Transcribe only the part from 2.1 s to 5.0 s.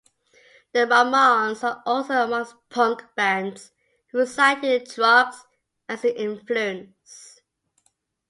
amongst punk bands who cited the